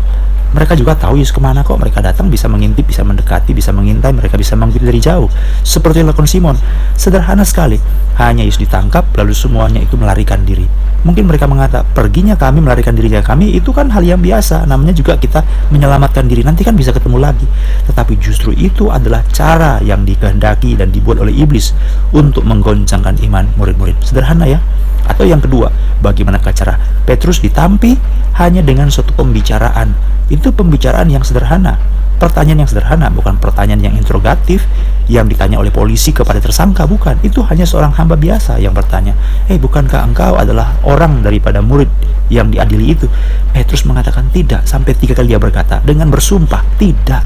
Mereka 0.56 0.80
juga 0.80 0.96
tahu 0.96 1.20
Yesus 1.20 1.36
ke 1.36 1.44
mana 1.44 1.60
kok 1.60 1.76
mereka 1.76 2.00
datang 2.00 2.32
bisa 2.32 2.48
mengintip 2.48 2.88
bisa 2.88 3.04
mendekati 3.04 3.52
bisa 3.52 3.72
mengintai 3.72 4.16
mereka 4.16 4.40
bisa 4.40 4.56
mengikuti 4.56 4.88
dari 4.88 5.04
jauh. 5.04 5.28
Seperti 5.64 6.08
dilakukan 6.08 6.28
Simon 6.28 6.56
sederhana 6.96 7.44
sekali. 7.44 7.76
Hanya 8.16 8.48
Yesus 8.48 8.64
ditangkap 8.64 9.12
lalu 9.16 9.36
semuanya 9.36 9.84
itu 9.84 10.00
melarikan 10.00 10.44
diri 10.44 10.91
Mungkin 11.02 11.26
mereka 11.26 11.50
mengata, 11.50 11.82
perginya 11.82 12.38
kami 12.38 12.62
melarikan 12.62 12.94
dirinya 12.94 13.26
kami 13.26 13.58
itu 13.58 13.74
kan 13.74 13.90
hal 13.90 14.06
yang 14.06 14.22
biasa. 14.22 14.70
Namanya 14.70 14.94
juga 14.94 15.18
kita 15.18 15.42
menyelamatkan 15.74 16.30
diri. 16.30 16.46
Nanti 16.46 16.62
kan 16.62 16.78
bisa 16.78 16.94
ketemu 16.94 17.18
lagi. 17.18 17.48
Tetapi 17.90 18.22
justru 18.22 18.54
itu 18.54 18.94
adalah 18.94 19.26
cara 19.34 19.82
yang 19.82 20.06
dikehendaki 20.06 20.78
dan 20.78 20.94
dibuat 20.94 21.18
oleh 21.22 21.34
iblis 21.34 21.74
untuk 22.14 22.46
menggoncangkan 22.46 23.18
iman 23.26 23.50
murid-murid. 23.58 23.98
Sederhana 24.06 24.46
ya. 24.46 24.62
Atau 25.10 25.26
yang 25.26 25.42
kedua, 25.42 25.74
bagaimana 26.00 26.38
cara 26.38 26.78
Petrus 27.04 27.42
ditampi 27.42 27.98
hanya 28.38 28.62
dengan 28.62 28.94
suatu 28.94 29.12
pembicaraan. 29.18 29.98
Itu 30.30 30.54
pembicaraan 30.54 31.10
yang 31.10 31.26
sederhana 31.26 31.76
pertanyaan 32.22 32.62
yang 32.62 32.70
sederhana, 32.70 33.10
bukan 33.10 33.42
pertanyaan 33.42 33.82
yang 33.82 33.96
interrogatif 33.98 34.62
yang 35.10 35.26
ditanya 35.26 35.58
oleh 35.58 35.74
polisi 35.74 36.14
kepada 36.14 36.38
tersangka, 36.38 36.86
bukan. 36.86 37.18
Itu 37.26 37.42
hanya 37.50 37.66
seorang 37.66 37.98
hamba 37.98 38.14
biasa 38.14 38.62
yang 38.62 38.78
bertanya, 38.78 39.18
"Eh, 39.50 39.58
bukankah 39.58 40.06
engkau 40.06 40.38
adalah 40.38 40.78
orang 40.86 41.26
daripada 41.26 41.66
murid 41.66 41.90
yang 42.30 42.54
diadili 42.54 42.94
itu?" 42.94 43.10
Petrus 43.50 43.90
mengatakan 43.90 44.30
tidak, 44.30 44.70
sampai 44.70 44.94
tiga 44.94 45.18
kali 45.18 45.34
dia 45.34 45.42
berkata 45.42 45.82
dengan 45.82 46.14
bersumpah, 46.14 46.62
"Tidak." 46.78 47.24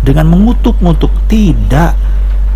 Dengan 0.00 0.32
mengutuk-ngutuk, 0.32 1.28
"Tidak." 1.28 1.92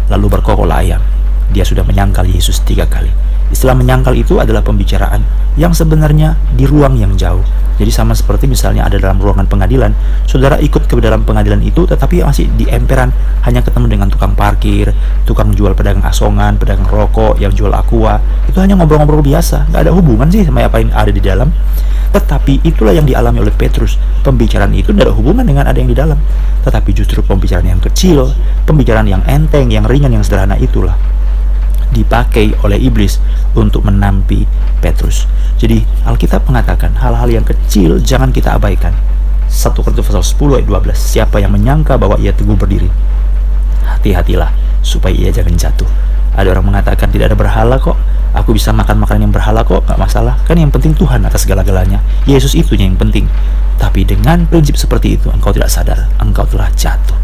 Lalu 0.08 0.26
berkokol 0.32 0.72
ayam. 0.72 1.04
Dia 1.52 1.62
sudah 1.62 1.84
menyangkal 1.84 2.24
Yesus 2.24 2.64
tiga 2.64 2.88
kali. 2.88 3.12
Istilah 3.50 3.78
menyangkal 3.78 4.14
itu 4.18 4.42
adalah 4.42 4.62
pembicaraan 4.62 5.22
yang 5.56 5.72
sebenarnya 5.72 6.36
di 6.52 6.66
ruang 6.68 6.98
yang 6.98 7.14
jauh. 7.14 7.42
Jadi 7.76 7.92
sama 7.92 8.16
seperti 8.16 8.48
misalnya 8.48 8.88
ada 8.88 8.96
dalam 8.96 9.20
ruangan 9.20 9.44
pengadilan, 9.44 9.92
saudara 10.24 10.56
ikut 10.56 10.88
ke 10.88 10.96
dalam 10.96 11.28
pengadilan 11.28 11.60
itu 11.60 11.84
tetapi 11.84 12.24
masih 12.24 12.48
di 12.56 12.64
emperan 12.72 13.12
hanya 13.44 13.60
ketemu 13.60 13.86
dengan 13.92 14.08
tukang 14.08 14.32
parkir, 14.32 14.96
tukang 15.28 15.52
jual 15.52 15.76
pedagang 15.76 16.00
asongan, 16.08 16.56
pedagang 16.56 16.88
rokok, 16.88 17.36
yang 17.36 17.52
jual 17.52 17.68
aqua. 17.76 18.16
Itu 18.48 18.64
hanya 18.64 18.80
ngobrol-ngobrol 18.80 19.20
biasa, 19.20 19.68
nggak 19.68 19.80
ada 19.88 19.92
hubungan 19.92 20.28
sih 20.32 20.48
sama 20.48 20.64
apa 20.64 20.80
yang 20.80 20.92
ada 20.96 21.12
di 21.12 21.20
dalam. 21.20 21.52
Tetapi 22.16 22.64
itulah 22.64 22.96
yang 22.96 23.04
dialami 23.04 23.44
oleh 23.44 23.52
Petrus. 23.52 24.00
Pembicaraan 24.24 24.72
itu 24.72 24.96
tidak 24.96 25.12
ada 25.12 25.14
hubungan 25.14 25.44
dengan 25.44 25.68
ada 25.68 25.76
yang 25.76 25.92
di 25.92 25.96
dalam. 25.96 26.16
Tetapi 26.64 26.96
justru 26.96 27.20
pembicaraan 27.20 27.68
yang 27.68 27.82
kecil, 27.84 28.32
pembicaraan 28.64 29.04
yang 29.04 29.20
enteng, 29.28 29.68
yang 29.68 29.84
ringan, 29.84 30.16
yang 30.16 30.24
sederhana 30.24 30.56
itulah 30.56 30.96
dipakai 31.96 32.52
oleh 32.60 32.76
iblis 32.76 33.16
untuk 33.56 33.88
menampi 33.88 34.44
Petrus. 34.84 35.24
Jadi 35.56 35.80
Alkitab 36.04 36.44
mengatakan 36.44 36.92
hal-hal 37.00 37.28
yang 37.32 37.46
kecil 37.48 37.96
jangan 38.04 38.28
kita 38.28 38.52
abaikan. 38.60 38.92
1 39.48 39.72
Korintus 39.72 40.04
pasal 40.04 40.20
10 40.20 40.60
ayat 40.60 40.66
12. 40.68 40.92
Siapa 40.92 41.40
yang 41.40 41.56
menyangka 41.56 41.96
bahwa 41.96 42.20
ia 42.20 42.34
teguh 42.36 42.58
berdiri, 42.58 42.92
hati-hatilah 43.88 44.52
supaya 44.84 45.16
ia 45.16 45.32
jangan 45.32 45.56
jatuh. 45.56 45.88
Ada 46.36 46.52
orang 46.52 46.68
mengatakan 46.68 47.08
tidak 47.08 47.32
ada 47.32 47.36
berhala 47.38 47.80
kok. 47.80 47.96
Aku 48.36 48.52
bisa 48.52 48.68
makan 48.68 49.00
makanan 49.00 49.30
yang 49.30 49.34
berhala 49.34 49.64
kok, 49.64 49.80
nggak 49.88 49.96
masalah. 49.96 50.36
Kan 50.44 50.60
yang 50.60 50.68
penting 50.68 50.92
Tuhan 50.92 51.24
atas 51.24 51.48
segala-galanya. 51.48 52.04
Yesus 52.28 52.52
itu 52.52 52.76
yang 52.76 52.92
penting. 53.00 53.24
Tapi 53.80 54.04
dengan 54.04 54.44
prinsip 54.44 54.76
seperti 54.76 55.16
itu, 55.16 55.32
engkau 55.32 55.56
tidak 55.56 55.72
sadar, 55.72 56.04
engkau 56.20 56.44
telah 56.44 56.68
jatuh 56.76 57.16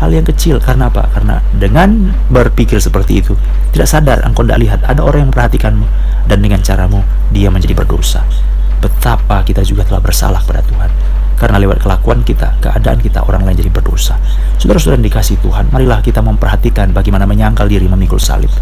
hal 0.00 0.10
yang 0.10 0.24
kecil 0.24 0.56
karena 0.58 0.88
apa? 0.88 1.06
Karena 1.12 1.44
dengan 1.52 2.16
berpikir 2.32 2.80
seperti 2.80 3.20
itu 3.20 3.36
tidak 3.76 3.86
sadar 3.86 4.18
engkau 4.24 4.42
tidak 4.42 4.58
lihat 4.64 4.80
ada 4.88 5.04
orang 5.04 5.28
yang 5.28 5.30
memperhatikanmu 5.30 5.86
dan 6.26 6.38
dengan 6.40 6.60
caramu 6.64 7.04
dia 7.30 7.52
menjadi 7.52 7.76
berdosa 7.76 8.24
betapa 8.80 9.44
kita 9.44 9.60
juga 9.60 9.84
telah 9.84 10.00
bersalah 10.00 10.40
kepada 10.40 10.64
Tuhan 10.64 10.90
karena 11.40 11.56
lewat 11.56 11.80
kelakuan 11.80 12.20
kita, 12.20 12.60
keadaan 12.60 13.00
kita, 13.00 13.24
orang 13.24 13.48
lain 13.48 13.56
jadi 13.56 13.72
berdosa. 13.72 14.20
Saudara-saudara 14.60 15.00
dikasih 15.00 15.40
Tuhan, 15.40 15.72
marilah 15.72 16.04
kita 16.04 16.20
memperhatikan 16.20 16.92
bagaimana 16.92 17.24
menyangkal 17.24 17.64
diri 17.64 17.88
memikul 17.88 18.20
salib. 18.20 18.52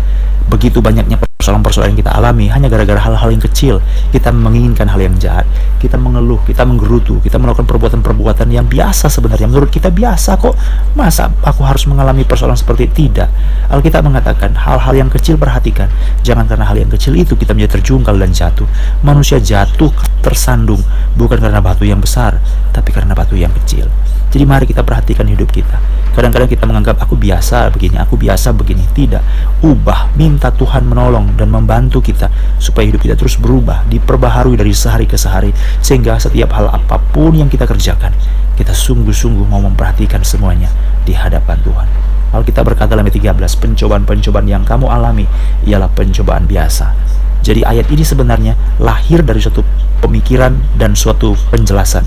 Begitu 0.48 0.80
banyaknya 0.80 1.20
persoalan-persoalan 1.38 1.94
yang 1.94 2.00
kita 2.02 2.12
alami 2.12 2.50
hanya 2.50 2.66
gara-gara 2.66 2.98
hal-hal 2.98 3.30
yang 3.30 3.40
kecil. 3.40 3.74
Kita 4.10 4.34
menginginkan 4.34 4.90
hal 4.90 4.98
yang 4.98 5.14
jahat, 5.16 5.46
kita 5.78 5.94
mengeluh, 5.94 6.42
kita 6.42 6.66
menggerutu, 6.66 7.22
kita 7.22 7.38
melakukan 7.38 7.64
perbuatan-perbuatan 7.64 8.50
yang 8.50 8.66
biasa 8.66 9.06
sebenarnya. 9.06 9.46
Menurut 9.46 9.70
kita 9.70 9.88
biasa 9.88 10.34
kok. 10.36 10.58
Masa 10.98 11.30
aku 11.46 11.62
harus 11.62 11.86
mengalami 11.86 12.26
persoalan 12.26 12.58
seperti 12.58 12.90
tidak? 12.90 13.30
Alkitab 13.70 14.02
mengatakan 14.02 14.56
hal-hal 14.58 14.92
yang 14.98 15.08
kecil 15.08 15.38
perhatikan. 15.38 15.86
Jangan 16.26 16.50
karena 16.50 16.66
hal 16.66 16.76
yang 16.80 16.90
kecil 16.90 17.14
itu 17.14 17.38
kita 17.38 17.54
menjadi 17.54 17.78
terjungkal 17.78 18.18
dan 18.18 18.34
jatuh. 18.34 18.66
Manusia 19.06 19.38
jatuh 19.38 19.94
tersandung 20.20 20.82
bukan 21.14 21.38
karena 21.38 21.62
batu 21.62 21.86
yang 21.86 22.02
besar, 22.02 22.42
tapi 22.74 22.90
karena 22.90 23.14
batu 23.14 23.38
yang 23.38 23.54
kecil. 23.62 23.86
Jadi 24.28 24.44
mari 24.44 24.64
kita 24.68 24.84
perhatikan 24.84 25.24
hidup 25.24 25.48
kita. 25.48 25.80
Kadang-kadang 26.12 26.50
kita 26.50 26.66
menganggap 26.66 26.98
aku 26.98 27.14
biasa 27.14 27.70
begini, 27.72 27.96
aku 27.96 28.18
biasa 28.18 28.52
begini. 28.52 28.84
Tidak. 28.90 29.22
Ubah, 29.64 30.12
minta 30.18 30.50
Tuhan 30.50 30.84
menolong 30.84 31.38
dan 31.38 31.48
membantu 31.48 32.02
kita 32.02 32.28
supaya 32.58 32.90
hidup 32.90 33.00
kita 33.00 33.14
terus 33.14 33.38
berubah, 33.38 33.86
diperbaharui 33.86 34.58
dari 34.58 34.74
sehari 34.74 35.06
ke 35.06 35.14
sehari 35.14 35.54
sehingga 35.80 36.18
setiap 36.18 36.52
hal 36.58 36.68
apa 36.68 37.00
pun 37.14 37.32
yang 37.38 37.46
kita 37.46 37.64
kerjakan, 37.64 38.12
kita 38.58 38.74
sungguh-sungguh 38.74 39.46
mau 39.46 39.62
memperhatikan 39.62 40.20
semuanya 40.26 40.68
di 41.06 41.14
hadapan 41.14 41.56
Tuhan. 41.62 41.88
Alkitab 42.28 42.68
berkata 42.68 42.92
dalam 42.92 43.08
ayat 43.08 43.16
13, 43.16 43.56
pencobaan-pencobaan 43.56 44.44
yang 44.44 44.60
kamu 44.60 44.84
alami 44.92 45.24
ialah 45.64 45.88
pencobaan 45.88 46.44
biasa. 46.44 46.92
Jadi 47.42 47.64
ayat 47.64 47.86
ini 47.88 48.04
sebenarnya 48.04 48.54
lahir 48.82 49.24
dari 49.24 49.40
suatu 49.40 49.64
pemikiran 49.98 50.54
dan 50.78 50.94
suatu 50.94 51.34
penjelasan 51.50 52.06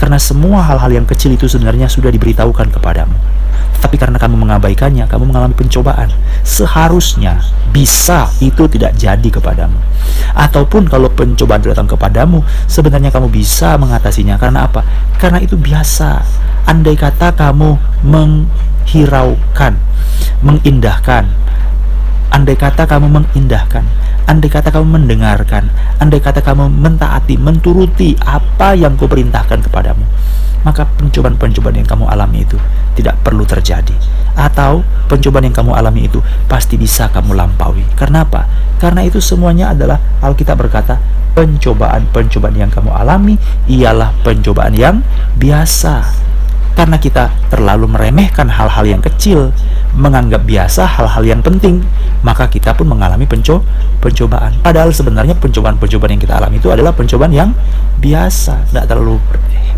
karena 0.00 0.16
semua 0.16 0.64
hal-hal 0.64 0.96
yang 0.96 1.04
kecil 1.04 1.36
itu 1.36 1.44
sebenarnya 1.44 1.84
sudah 1.84 2.08
diberitahukan 2.08 2.72
kepadamu. 2.72 3.12
Tetapi 3.76 4.00
karena 4.00 4.16
kamu 4.16 4.40
mengabaikannya, 4.40 5.04
kamu 5.04 5.28
mengalami 5.28 5.52
pencobaan. 5.52 6.08
Seharusnya 6.40 7.44
bisa 7.68 8.32
itu 8.40 8.64
tidak 8.64 8.96
jadi 8.96 9.28
kepadamu. 9.28 9.76
Ataupun 10.32 10.88
kalau 10.88 11.12
pencobaan 11.12 11.60
datang 11.60 11.84
kepadamu, 11.84 12.40
sebenarnya 12.64 13.12
kamu 13.12 13.28
bisa 13.28 13.76
mengatasinya. 13.76 14.40
Karena 14.40 14.72
apa? 14.72 14.80
Karena 15.20 15.36
itu 15.44 15.60
biasa. 15.60 16.24
Andai 16.64 16.96
kata 16.96 17.36
kamu 17.36 17.76
menghiraukan, 18.00 19.76
mengindahkan, 20.40 21.28
andai 22.30 22.54
kata 22.56 22.86
kamu 22.86 23.10
mengindahkan, 23.10 23.84
andai 24.30 24.50
kata 24.50 24.70
kamu 24.70 24.86
mendengarkan, 24.98 25.68
andai 25.98 26.22
kata 26.22 26.40
kamu 26.40 26.70
mentaati, 26.70 27.34
menturuti 27.36 28.14
apa 28.22 28.78
yang 28.78 28.94
kuperintahkan 28.94 29.66
kepadamu, 29.66 30.06
maka 30.62 30.86
pencobaan-pencobaan 30.98 31.82
yang 31.82 31.88
kamu 31.88 32.06
alami 32.06 32.46
itu 32.46 32.56
tidak 32.94 33.18
perlu 33.26 33.42
terjadi. 33.42 33.92
Atau 34.38 34.86
pencobaan 35.10 35.50
yang 35.50 35.56
kamu 35.56 35.74
alami 35.74 36.06
itu 36.06 36.22
pasti 36.46 36.78
bisa 36.78 37.10
kamu 37.10 37.34
lampaui. 37.34 37.82
Karena 37.98 38.22
apa? 38.22 38.46
Karena 38.78 39.02
itu 39.04 39.18
semuanya 39.18 39.74
adalah 39.74 39.98
Alkitab 40.22 40.56
berkata, 40.56 41.02
pencobaan-pencobaan 41.34 42.56
yang 42.56 42.70
kamu 42.70 42.90
alami 42.94 43.34
ialah 43.66 44.14
pencobaan 44.22 44.74
yang 44.78 45.02
biasa. 45.36 46.29
Karena 46.80 46.96
kita 46.96 47.28
terlalu 47.52 47.92
meremehkan 47.92 48.48
hal-hal 48.48 48.88
yang 48.88 49.04
kecil, 49.04 49.52
menganggap 49.92 50.48
biasa 50.48 50.88
hal-hal 50.88 51.20
yang 51.28 51.44
penting, 51.44 51.84
maka 52.24 52.48
kita 52.48 52.72
pun 52.72 52.88
mengalami 52.88 53.28
penco 53.28 53.60
pencobaan. 54.00 54.56
Padahal 54.64 54.88
sebenarnya 54.88 55.36
pencobaan-pencobaan 55.36 56.16
yang 56.16 56.22
kita 56.24 56.40
alami 56.40 56.56
itu 56.56 56.72
adalah 56.72 56.96
pencobaan 56.96 57.36
yang 57.36 57.52
biasa, 58.00 58.72
tidak 58.72 58.88
terlalu 58.88 59.20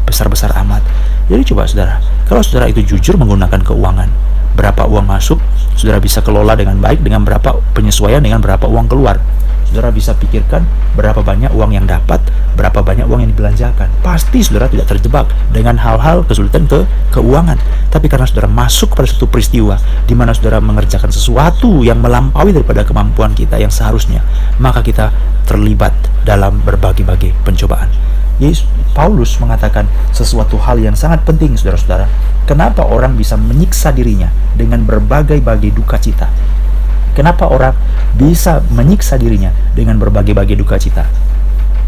besar-besar 0.06 0.54
amat. 0.62 0.86
Jadi 1.26 1.42
coba 1.50 1.66
saudara, 1.66 1.98
kalau 2.30 2.38
saudara 2.38 2.70
itu 2.70 2.86
jujur 2.86 3.18
menggunakan 3.18 3.58
keuangan, 3.66 4.06
berapa 4.54 4.86
uang 4.86 5.02
masuk, 5.02 5.42
saudara 5.78 5.98
bisa 5.98 6.20
kelola 6.20 6.54
dengan 6.54 6.78
baik 6.78 7.00
dengan 7.02 7.24
berapa 7.24 7.58
penyesuaian 7.72 8.20
dengan 8.22 8.40
berapa 8.40 8.64
uang 8.68 8.86
keluar 8.88 9.18
saudara 9.72 9.88
bisa 9.88 10.12
pikirkan 10.12 10.68
berapa 10.92 11.24
banyak 11.24 11.48
uang 11.56 11.72
yang 11.72 11.88
dapat, 11.88 12.20
berapa 12.60 12.84
banyak 12.84 13.08
uang 13.08 13.24
yang 13.24 13.32
dibelanjakan. 13.32 13.88
Pasti 14.04 14.44
saudara 14.44 14.68
tidak 14.68 14.92
terjebak 14.92 15.32
dengan 15.48 15.80
hal-hal 15.80 16.28
kesulitan 16.28 16.68
ke 16.68 16.84
keuangan. 17.08 17.56
Tapi 17.88 18.12
karena 18.12 18.28
saudara 18.28 18.52
masuk 18.52 18.92
pada 18.92 19.08
satu 19.08 19.24
peristiwa 19.24 19.80
di 20.04 20.12
mana 20.12 20.36
saudara 20.36 20.60
mengerjakan 20.60 21.08
sesuatu 21.08 21.80
yang 21.80 22.04
melampaui 22.04 22.52
daripada 22.52 22.84
kemampuan 22.84 23.32
kita 23.32 23.56
yang 23.56 23.72
seharusnya, 23.72 24.20
maka 24.60 24.84
kita 24.84 25.08
terlibat 25.48 25.96
dalam 26.28 26.60
berbagai-bagai 26.60 27.32
pencobaan. 27.40 28.11
Yesus 28.42 28.66
Paulus 28.90 29.38
mengatakan 29.38 29.86
sesuatu 30.10 30.58
hal 30.58 30.82
yang 30.82 30.98
sangat 30.98 31.22
penting 31.22 31.54
saudara-saudara. 31.54 32.10
Kenapa 32.42 32.82
orang 32.82 33.14
bisa 33.14 33.38
menyiksa 33.38 33.94
dirinya 33.94 34.34
dengan 34.58 34.82
berbagai-bagai 34.82 35.70
duka 35.70 35.94
cita? 36.02 36.26
Kenapa 37.14 37.46
orang 37.46 37.70
bisa 38.18 38.58
menyiksa 38.74 39.14
dirinya 39.14 39.54
dengan 39.78 40.02
berbagai-bagai 40.02 40.58
duka 40.58 40.74
cita? 40.74 41.06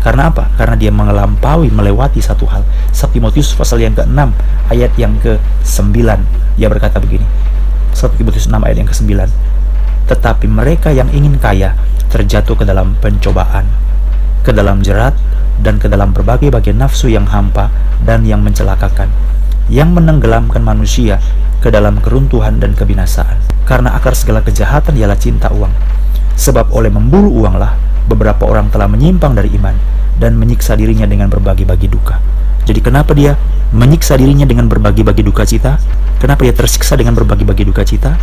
Karena 0.04 0.28
apa? 0.30 0.52
Karena 0.54 0.76
dia 0.76 0.92
melampaui, 0.94 1.72
melewati 1.72 2.20
satu 2.20 2.44
hal. 2.46 2.62
1 2.92 3.08
Timotius 3.08 3.56
pasal 3.56 3.80
yang 3.82 3.96
ke-6 3.96 4.20
ayat 4.68 4.92
yang 5.00 5.16
ke-9. 5.18 5.96
Ia 6.60 6.68
berkata 6.68 7.00
begini. 7.00 7.24
1 7.96 8.20
Timotius 8.20 8.46
6 8.46 8.52
ayat 8.52 8.76
yang 8.78 8.88
ke-9. 8.88 9.10
Tetapi 10.06 10.46
mereka 10.46 10.92
yang 10.92 11.08
ingin 11.08 11.40
kaya 11.40 11.72
terjatuh 12.12 12.52
ke 12.52 12.68
dalam 12.68 12.94
pencobaan, 13.00 13.64
ke 14.44 14.52
dalam 14.52 14.84
jerat, 14.84 15.16
dan 15.60 15.78
ke 15.78 15.86
dalam 15.86 16.10
berbagai-bagai 16.10 16.74
nafsu 16.74 17.12
yang 17.12 17.28
hampa 17.28 17.70
dan 18.02 18.26
yang 18.26 18.42
mencelakakan, 18.42 19.10
yang 19.70 19.94
menenggelamkan 19.94 20.60
manusia 20.60 21.20
ke 21.62 21.72
dalam 21.72 22.00
keruntuhan 22.02 22.60
dan 22.60 22.76
kebinasaan. 22.76 23.40
Karena 23.64 23.96
akar 23.96 24.12
segala 24.12 24.44
kejahatan 24.44 24.98
ialah 24.98 25.16
cinta 25.16 25.48
uang. 25.48 25.72
Sebab 26.36 26.74
oleh 26.74 26.92
memburu 26.92 27.32
uanglah 27.32 27.78
beberapa 28.04 28.44
orang 28.44 28.68
telah 28.68 28.84
menyimpang 28.90 29.32
dari 29.32 29.48
iman 29.56 29.72
dan 30.20 30.36
menyiksa 30.36 30.76
dirinya 30.76 31.08
dengan 31.08 31.32
berbagi-bagi 31.32 31.88
duka. 31.88 32.20
Jadi 32.64 32.80
kenapa 32.80 33.12
dia 33.16 33.36
menyiksa 33.72 34.16
dirinya 34.16 34.44
dengan 34.44 34.68
berbagi-bagi 34.68 35.24
duka 35.24 35.44
cita? 35.48 35.80
Kenapa 36.20 36.44
dia 36.44 36.54
tersiksa 36.56 36.96
dengan 36.96 37.16
berbagi-bagi 37.16 37.64
duka 37.68 37.84
cita? 37.84 38.16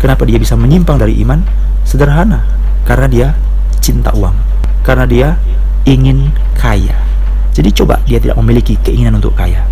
Kenapa 0.00 0.24
dia 0.24 0.40
bisa 0.40 0.56
menyimpang 0.56 0.96
dari 0.96 1.20
iman? 1.20 1.44
Sederhana, 1.84 2.44
karena 2.88 3.06
dia 3.08 3.28
cinta 3.80 4.12
uang. 4.12 4.36
Karena 4.84 5.04
dia 5.04 5.36
ingin 5.84 6.32
kaya. 6.56 6.96
Jadi 7.50 7.70
coba 7.74 8.00
dia 8.06 8.20
tidak 8.22 8.38
memiliki 8.40 8.78
keinginan 8.80 9.18
untuk 9.18 9.34
kaya. 9.34 9.64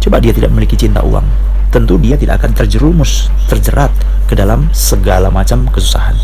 Coba 0.00 0.20
dia 0.20 0.36
tidak 0.36 0.52
memiliki 0.52 0.76
cinta 0.76 1.00
uang. 1.00 1.24
Tentu 1.72 1.98
dia 1.98 2.14
tidak 2.14 2.44
akan 2.44 2.54
terjerumus, 2.54 3.32
terjerat 3.50 3.90
ke 4.30 4.38
dalam 4.38 4.70
segala 4.70 5.32
macam 5.32 5.66
kesusahan. 5.66 6.14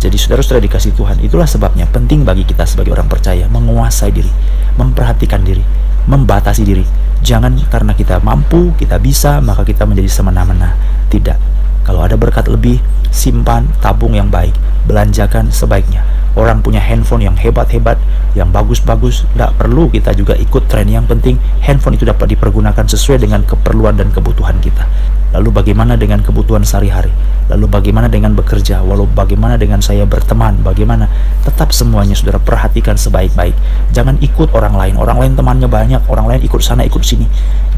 Jadi 0.00 0.16
saudara-saudara 0.16 0.64
dikasih 0.64 0.96
Tuhan, 0.96 1.20
itulah 1.20 1.44
sebabnya 1.44 1.84
penting 1.84 2.24
bagi 2.24 2.48
kita 2.48 2.64
sebagai 2.64 2.96
orang 2.96 3.06
percaya 3.06 3.44
menguasai 3.52 4.08
diri, 4.08 4.32
memperhatikan 4.80 5.44
diri, 5.44 5.60
membatasi 6.08 6.64
diri. 6.64 6.82
Jangan 7.20 7.52
karena 7.68 7.92
kita 7.92 8.16
mampu, 8.24 8.72
kita 8.80 8.96
bisa, 8.96 9.44
maka 9.44 9.60
kita 9.60 9.84
menjadi 9.84 10.08
semena-mena. 10.08 10.72
Tidak. 11.12 11.36
Kalau 11.84 12.00
ada 12.00 12.16
berkat 12.16 12.48
lebih, 12.48 12.80
simpan, 13.12 13.68
tabung 13.84 14.16
yang 14.16 14.32
baik, 14.32 14.56
belanjakan 14.88 15.52
sebaiknya. 15.52 16.00
Orang 16.38 16.62
punya 16.62 16.78
handphone 16.78 17.26
yang 17.26 17.34
hebat-hebat, 17.34 17.98
yang 18.38 18.54
bagus-bagus, 18.54 19.26
tidak 19.34 19.50
perlu 19.58 19.90
kita 19.90 20.14
juga 20.14 20.38
ikut 20.38 20.70
tren. 20.70 20.86
Yang 20.86 21.16
penting 21.16 21.34
handphone 21.62 21.98
itu 21.98 22.06
dapat 22.06 22.34
dipergunakan 22.34 22.86
sesuai 22.86 23.26
dengan 23.26 23.42
keperluan 23.42 23.98
dan 23.98 24.14
kebutuhan 24.14 24.58
kita. 24.62 24.86
Lalu 25.30 25.48
bagaimana 25.54 25.94
dengan 25.94 26.18
kebutuhan 26.26 26.66
sehari-hari? 26.66 27.14
Lalu 27.50 27.66
bagaimana 27.66 28.06
dengan 28.06 28.34
bekerja? 28.34 28.82
Walau 28.82 29.10
bagaimana 29.10 29.58
dengan 29.58 29.82
saya 29.82 30.06
berteman? 30.06 30.62
Bagaimana? 30.62 31.10
Tetap 31.42 31.74
semuanya 31.74 32.14
saudara 32.14 32.38
perhatikan 32.38 32.94
sebaik-baik. 32.94 33.54
Jangan 33.90 34.18
ikut 34.22 34.54
orang 34.54 34.74
lain. 34.78 34.94
Orang 34.98 35.18
lain 35.18 35.34
temannya 35.34 35.66
banyak, 35.66 36.02
orang 36.06 36.30
lain 36.30 36.40
ikut 36.46 36.62
sana, 36.62 36.86
ikut 36.86 37.02
sini. 37.02 37.26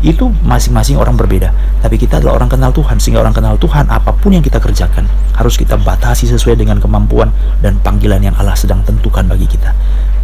Itu 0.05 0.29
masing-masing 0.45 1.01
orang 1.01 1.17
berbeda. 1.17 1.53
Tapi 1.81 1.97
kita 1.97 2.21
adalah 2.21 2.41
orang 2.41 2.53
kenal 2.53 2.73
Tuhan. 2.73 3.01
Sehingga 3.01 3.25
orang 3.25 3.33
kenal 3.33 3.57
Tuhan, 3.57 3.89
apa 3.89 4.13
pun 4.13 4.37
yang 4.37 4.45
kita 4.45 4.61
kerjakan, 4.61 5.09
harus 5.37 5.57
kita 5.57 5.81
batasi 5.81 6.29
sesuai 6.29 6.57
dengan 6.61 6.77
kemampuan 6.81 7.33
dan 7.65 7.81
panggilan 7.81 8.21
yang 8.21 8.37
Allah 8.37 8.57
sedang 8.57 8.85
tentukan 8.85 9.25
bagi 9.25 9.49
kita. 9.49 9.73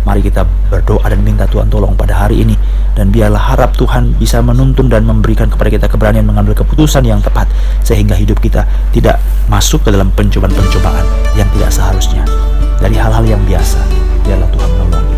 Mari 0.07 0.21
kita 0.25 0.47
berdoa 0.71 1.05
dan 1.09 1.21
minta 1.23 1.45
Tuhan 1.49 1.67
tolong 1.69 1.95
pada 1.99 2.27
hari 2.27 2.43
ini 2.47 2.57
dan 2.99 3.15
biarlah 3.15 3.55
harap 3.55 3.79
Tuhan 3.79 4.19
bisa 4.19 4.43
menuntun 4.43 4.91
dan 4.91 5.07
memberikan 5.07 5.47
kepada 5.47 5.71
kita 5.71 5.87
keberanian 5.87 6.27
mengambil 6.27 6.59
keputusan 6.59 7.07
yang 7.07 7.23
tepat 7.23 7.47
sehingga 7.87 8.19
hidup 8.19 8.43
kita 8.43 8.67
tidak 8.91 9.23
masuk 9.47 9.85
ke 9.87 9.95
dalam 9.95 10.11
pencobaan-pencobaan 10.15 11.07
yang 11.39 11.49
tidak 11.55 11.71
seharusnya 11.71 12.27
dari 12.83 12.99
hal-hal 12.99 13.25
yang 13.27 13.43
biasa. 13.47 13.79
Biarlah 14.27 14.49
Tuhan 14.51 14.71
menolong 14.75 15.07
kita. 15.07 15.18